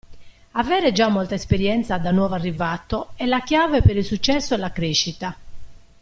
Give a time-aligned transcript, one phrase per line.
[0.53, 4.71] Avere già molta esperienza da nuovo arrivato è la chiave per il successo e la
[4.71, 5.37] crescita.